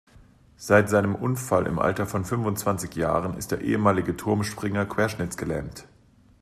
[0.57, 5.85] Seit seinem Unfall im Alter von fünfundzwanzig Jahren ist der ehemalige Turmspringer querschnittsgelähmt.